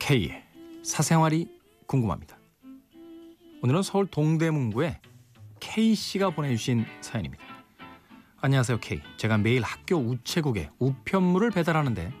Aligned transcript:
K의 0.00 0.42
사생활이 0.82 1.46
궁금합니다. 1.86 2.38
오늘은 3.62 3.82
서울 3.82 4.06
동대문구에 4.06 4.98
K 5.60 5.94
씨가 5.94 6.30
보내주신 6.30 6.86
사연입니다. 7.00 7.44
안녕하세요 8.40 8.80
K. 8.80 9.02
제가 9.18 9.38
매일 9.38 9.62
학교 9.62 9.96
우체국에 9.96 10.70
우편물을 10.78 11.50
배달하는데 11.50 12.12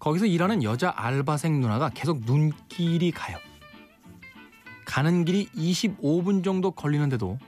거기서 0.00 0.26
일하는 0.26 0.64
여자 0.64 0.92
알바생 0.94 1.60
누나가 1.60 1.88
계속 1.88 2.20
눈길이 2.26 3.12
가요. 3.12 3.38
가는 4.84 5.24
길이 5.24 5.46
25분 5.54 6.44
정도 6.44 6.72
걸리는데도 6.72 7.38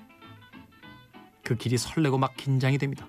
그 1.43 1.57
길이 1.57 1.77
설레고 1.77 2.17
막 2.17 2.37
긴장이 2.37 2.79
됩니다. 2.79 3.07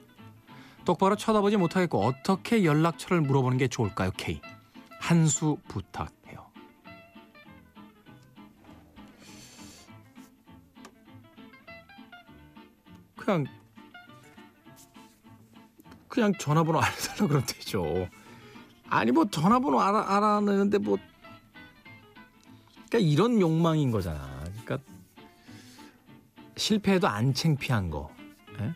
똑바로 0.83 1.15
쳐다보지 1.15 1.57
못하겠고 1.57 2.03
어떻게 2.03 2.65
연락처를 2.65 3.21
물어보는 3.21 3.57
게 3.59 3.67
좋을까요, 3.67 4.11
K? 4.17 4.41
한 5.05 5.27
수 5.27 5.55
부탁해요. 5.67 6.49
그냥 13.15 13.45
그냥 16.07 16.33
전화번호 16.39 16.79
알려달라 16.79 17.27
그러면 17.27 17.45
되죠. 17.45 18.07
아니 18.89 19.11
뭐 19.11 19.29
전화번호 19.29 19.79
알아 19.79 20.15
알아내는데 20.15 20.79
뭐 20.79 20.97
그러니까 22.89 22.97
이런 22.99 23.39
욕망인 23.39 23.91
거잖아. 23.91 24.43
그러니까 24.63 24.79
실패해도 26.57 27.07
안 27.07 27.31
창피한 27.33 27.91
거. 27.91 28.09
에? 28.59 28.73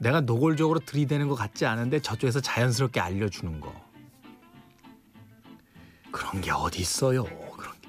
내가 0.00 0.20
노골적으로 0.20 0.80
들이대는 0.80 1.28
것 1.28 1.34
같지 1.34 1.64
않은데 1.64 2.00
저쪽에서 2.00 2.40
자연스럽게 2.40 3.00
알려주는 3.00 3.60
거. 3.60 3.91
그런 6.12 6.40
게 6.40 6.50
어디 6.50 6.80
있어요? 6.80 7.24
그런 7.24 7.72
게. 7.80 7.88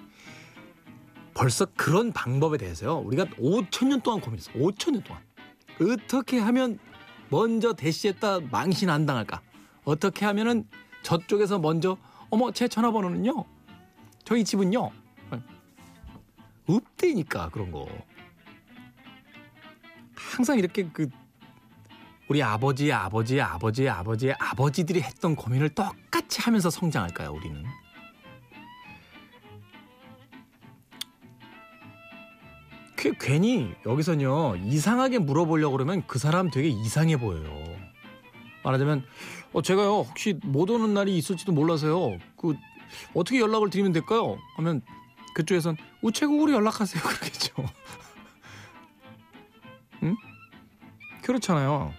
벌써 1.34 1.66
그런 1.76 2.12
방법에 2.12 2.58
대해서요. 2.58 2.98
우리가 3.00 3.26
5천 3.26 3.88
년 3.88 4.02
동안 4.02 4.22
고민했어. 4.22 4.52
5천 4.54 4.92
년 4.92 5.04
동안. 5.04 5.22
어떻게 5.82 6.40
하면 6.40 6.80
먼저 7.30 7.74
대시했다 7.74 8.40
망신 8.52 8.90
안 8.90 9.06
당할까? 9.06 9.42
어떻게 9.86 10.26
하면은 10.26 10.68
저쪽에서 11.02 11.60
먼저 11.60 11.98
어머 12.30 12.52
제 12.52 12.68
전화번호는요. 12.68 13.46
저희 14.24 14.44
집은요. 14.44 14.92
없대니까 16.68 17.50
그런 17.50 17.72
거. 17.72 17.88
항상 20.16 20.58
이렇게 20.58 20.88
그 20.90 21.10
우리 22.30 22.42
아버지의 22.42 22.94
아버지의 22.94 23.42
아버지의 23.42 23.90
아버지의 23.90 24.36
아버지들이 24.40 25.02
했던 25.02 25.36
고민을 25.36 25.70
똑같이 25.70 26.42
하면서 26.42 26.70
성장할까요, 26.70 27.32
우리는? 27.32 27.66
괜히 33.12 33.74
여기서는요 33.86 34.58
이상하게 34.58 35.20
물어보려고 35.20 35.74
그러면 35.74 36.04
그 36.08 36.20
사람 36.20 36.50
되게 36.50 36.70
이상해 36.70 37.18
보여요. 37.18 37.52
말하자면 38.64 39.04
어 39.54 39.62
제가요 39.62 40.06
혹시 40.10 40.40
못 40.44 40.70
오는 40.70 40.94
날이 40.94 41.18
있을지도 41.18 41.52
몰라서요. 41.52 42.18
그 42.38 42.56
어떻게 43.14 43.40
연락을 43.40 43.70
드리면 43.70 43.92
될까요? 43.92 44.38
하면 44.56 44.82
그쪽에선 45.36 45.78
우체국으로 46.02 46.54
연락하세요 46.54 47.02
그러겠죠. 47.04 47.54
응? 50.04 50.16
그렇잖아요. 51.24 51.94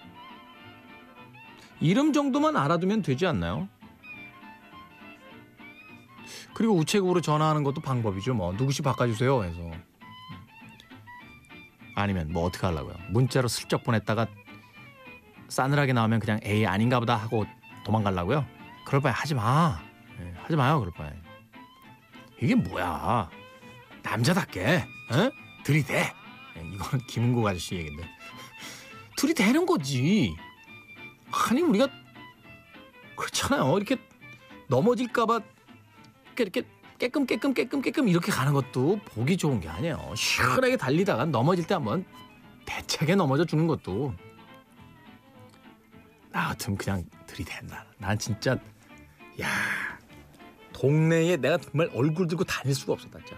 이름 1.80 2.12
정도만 2.12 2.56
알아두면 2.56 3.02
되지 3.02 3.26
않나요? 3.26 3.68
그리고 6.54 6.74
우체국으로 6.76 7.20
전화하는 7.20 7.64
것도 7.64 7.80
방법이죠. 7.80 8.34
뭐 8.34 8.52
누구시 8.52 8.82
바꿔주세요 8.82 9.42
해서 9.44 9.70
아니면 11.94 12.32
뭐 12.32 12.44
어떻게 12.44 12.66
하려고요? 12.66 12.94
문자로 13.10 13.48
슬쩍 13.48 13.84
보냈다가 13.84 14.26
싸늘하게 15.48 15.92
나오면 15.92 16.20
그냥 16.20 16.40
에이 16.42 16.66
아닌가 16.66 16.98
보다 16.98 17.16
하고 17.16 17.44
도망가려고요? 17.84 18.44
그럴 18.86 19.00
바에 19.00 19.12
하지 19.12 19.34
마. 19.34 19.80
네, 20.18 20.34
하지 20.38 20.56
마요 20.56 20.80
그럴 20.80 20.92
바에. 20.92 21.12
이게 22.42 22.54
뭐야? 22.54 23.30
남자답게 24.02 24.60
에? 24.60 24.84
들이대. 25.64 26.12
네, 26.56 26.70
이거는 26.74 27.06
김은국 27.06 27.46
아저씨 27.46 27.76
얘긴데. 27.76 28.04
들이대는 29.16 29.66
거지. 29.66 30.36
아니 31.50 31.62
우리가 31.62 31.88
그렇잖아요. 33.16 33.76
이렇게 33.76 33.96
넘어질까봐 34.68 35.40
이렇게 36.26 36.42
이렇게 36.42 36.62
깨끔 37.04 37.26
깨끔 37.26 37.52
깨끔 37.52 37.82
깨끔 37.82 38.08
이렇게 38.08 38.32
가는 38.32 38.54
것도 38.54 38.98
보기 39.04 39.36
좋은 39.36 39.60
게 39.60 39.68
아니에요. 39.68 40.14
시원하게 40.16 40.78
달리다가 40.78 41.26
넘어질 41.26 41.66
때 41.66 41.74
한번 41.74 42.04
대차게 42.64 43.14
넘어져 43.14 43.44
주는 43.44 43.66
것도 43.66 44.14
나 46.32 46.48
같으면 46.48 46.78
그냥 46.78 47.04
들이댄다. 47.26 47.84
난 47.98 48.18
진짜 48.18 48.52
야 49.40 49.48
동네에 50.72 51.36
내가 51.36 51.58
정말 51.58 51.90
얼굴 51.94 52.26
들고 52.26 52.44
다닐 52.44 52.74
수가 52.74 52.94
없었다. 52.94 53.18
진짜 53.18 53.36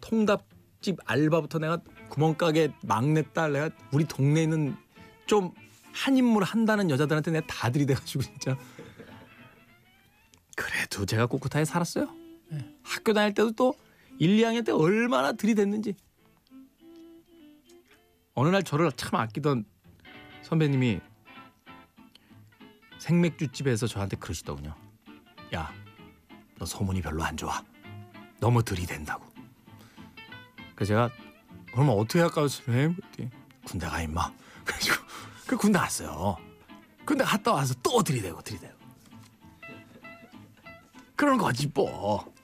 통닭집 0.00 0.98
알바부터 1.04 1.60
내가 1.60 1.78
구멍가게 2.08 2.72
막내딸 2.82 3.52
내가 3.52 3.70
우리 3.92 4.04
동네에 4.04 4.42
있는 4.42 4.76
좀 5.26 5.52
한 5.96 6.16
인물 6.16 6.44
한다는 6.44 6.90
여자들한테 6.90 7.30
내가 7.30 7.46
다 7.46 7.70
들이대가지고 7.70 8.22
진짜 8.22 8.56
그래도 10.54 11.06
제가 11.06 11.26
꿋꿋하게 11.26 11.64
살았어요. 11.64 12.25
네. 12.48 12.76
학교 12.82 13.12
다닐 13.12 13.34
때도 13.34 13.52
또 13.52 13.74
1, 14.18 14.36
2학년 14.38 14.64
때 14.64 14.72
얼마나 14.72 15.32
들이댔는지 15.32 15.94
어느 18.34 18.48
날 18.48 18.62
저를 18.62 18.92
참 18.92 19.18
아끼던 19.20 19.64
선배님이 20.42 21.00
생맥주집에서 22.98 23.86
저한테 23.86 24.16
그러시더군요. 24.16 24.74
야, 25.54 25.72
너 26.58 26.64
소문이 26.66 27.00
별로 27.02 27.22
안 27.22 27.36
좋아. 27.36 27.62
너무 28.38 28.62
들이댄다고. 28.62 29.24
그래서 30.74 30.88
제가 30.88 31.10
그러면 31.72 31.96
어떻게 31.96 32.20
할까요, 32.20 32.48
선생님? 32.48 32.96
군대 33.64 33.86
가 33.86 34.02
임마. 34.02 34.32
그래가지고 34.64 34.96
그 35.46 35.56
군대 35.56 35.78
갔어요. 35.78 36.36
군대 37.04 37.24
갔다 37.24 37.52
와서 37.52 37.74
또 37.82 38.02
들이대고 38.02 38.42
들이대고. 38.42 38.76
그런 41.14 41.38
거지 41.38 41.70
뭐. 41.72 42.34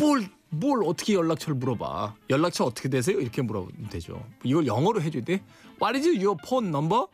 뭘, 0.00 0.28
뭘 0.48 0.82
어떻게 0.84 1.14
연락처를 1.14 1.54
물어봐. 1.56 2.16
연락처 2.30 2.64
어떻게 2.64 2.88
되세요? 2.88 3.20
이렇게 3.20 3.42
물어보면 3.42 3.90
되죠. 3.90 4.26
이걸 4.42 4.66
영어로 4.66 5.02
해줘야 5.02 5.22
돼. 5.22 5.44
What 5.80 5.96
is 5.98 6.08
your 6.08 6.36
phone 6.42 6.68
number? 6.68 7.06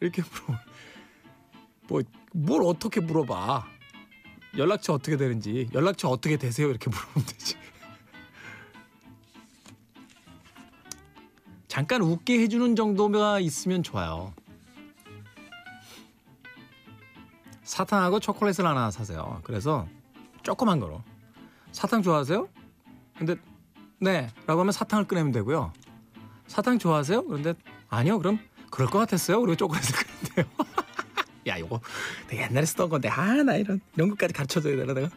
이렇게 0.00 0.22
물어. 0.22 0.58
뭐, 1.88 2.00
뭘 2.32 2.62
어떻게 2.64 3.00
물어봐. 3.00 3.66
연락처 4.56 4.94
어떻게 4.94 5.18
되는지, 5.18 5.68
연락처 5.74 6.08
어떻게 6.08 6.38
되세요? 6.38 6.70
이렇게 6.70 6.88
물어보면 6.90 7.26
되지. 7.26 7.56
잠깐 11.68 12.00
웃게 12.02 12.38
해주는 12.40 12.76
정도가 12.76 13.40
있으면 13.40 13.82
좋아요. 13.82 14.34
사탕하고 17.62 18.20
초콜릿을 18.20 18.66
하나 18.66 18.90
사세요. 18.90 19.40
그래서 19.44 19.86
조그만 20.42 20.80
거로. 20.80 21.02
사탕 21.72 22.02
좋아하세요? 22.02 22.48
근데 23.18 23.36
네 24.00 24.28
라고 24.46 24.60
하면 24.60 24.72
사탕을 24.72 25.06
꺼내면 25.06 25.32
되고요. 25.32 25.72
사탕 26.46 26.78
좋아하세요? 26.78 27.24
그런데 27.26 27.54
아니요 27.88 28.18
그럼 28.18 28.38
그럴 28.70 28.88
것 28.88 28.98
같았어요. 28.98 29.40
그리고 29.40 29.56
초콜릿을 29.56 29.92
꺼낸대요. 30.34 30.66
야 31.48 31.56
이거 31.56 31.80
내가 32.28 32.44
옛날에 32.44 32.66
쓰던 32.66 32.88
건데 32.88 33.08
아 33.08 33.42
나 33.42 33.56
이런 33.56 33.80
이런 33.96 34.08
것까지 34.10 34.32
가르쳐줘야 34.34 34.76
되나 34.76 34.92
내가. 34.94 35.08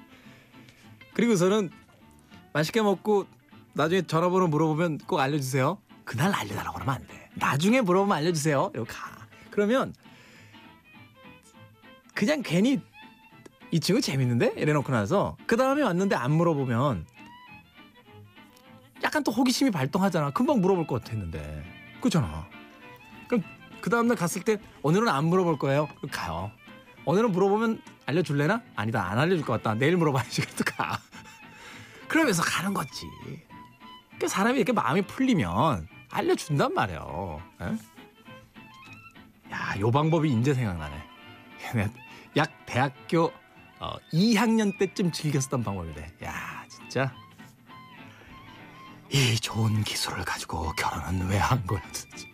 그리고서는 1.13 1.69
맛있게 2.53 2.81
먹고 2.81 3.25
나중에 3.73 4.01
전화번호 4.03 4.47
물어보면 4.47 4.99
꼭 4.99 5.19
알려주세요. 5.19 5.77
그날 6.03 6.33
알려달라고 6.33 6.73
그러면 6.75 6.95
안 6.95 7.07
돼. 7.07 7.29
나중에 7.35 7.81
물어보면 7.81 8.15
알려주세요. 8.17 8.71
이거 8.75 8.83
가. 8.85 9.27
그러면 9.51 9.93
그냥 12.13 12.41
괜히 12.43 12.79
이 13.75 13.79
친구 13.81 13.99
재밌는데? 13.99 14.53
이래놓고 14.55 14.89
나서 14.93 15.35
그 15.45 15.57
다음에 15.57 15.81
왔는데 15.81 16.15
안 16.15 16.31
물어보면 16.31 17.05
약간 19.03 19.21
또 19.21 19.33
호기심이 19.33 19.69
발동하잖아. 19.69 20.31
금방 20.31 20.61
물어볼 20.61 20.87
것 20.87 21.03
같았는데. 21.03 21.65
그렇잖아. 21.99 22.47
그럼 23.27 23.43
그 23.81 23.89
다음날 23.89 24.15
갔을 24.15 24.43
때 24.43 24.59
오늘은 24.81 25.09
안 25.09 25.25
물어볼 25.25 25.59
거예요. 25.59 25.89
가요. 26.09 26.51
오늘은 27.03 27.33
물어보면 27.33 27.81
알려줄래나? 28.05 28.61
아니다. 28.77 29.11
안 29.11 29.19
알려줄 29.19 29.45
것 29.45 29.61
같다. 29.61 29.75
내일 29.75 29.97
물어봐야지. 29.97 30.43
그래도 30.43 30.63
가. 30.71 30.97
그러면서 32.07 32.43
가는 32.43 32.73
거지. 32.73 33.05
그 34.21 34.29
사람이 34.29 34.55
이렇게 34.57 34.71
마음이 34.71 35.01
풀리면 35.01 35.85
알려준단 36.11 36.73
말이에요. 36.73 37.41
에? 37.59 37.65
야, 39.51 39.75
요 39.81 39.91
방법이 39.91 40.31
이제 40.31 40.53
생각나네. 40.53 40.95
약 42.37 42.65
대학교 42.65 43.33
어, 43.79 43.95
2학년 44.13 44.77
때쯤 44.77 45.11
즐겼었던 45.11 45.63
방법이래. 45.63 46.11
야 46.23 46.65
진짜 46.69 47.13
이 49.11 49.35
좋은 49.39 49.83
기술을 49.83 50.23
가지고 50.25 50.71
결혼은 50.73 51.27
왜 51.27 51.37
한? 51.37 51.63
진짜. 51.91 52.25